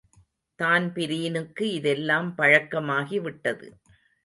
[0.59, 3.69] தான்பிரீனுக்கு இதெல்லாம் பழக்கமாகிவிட்டது.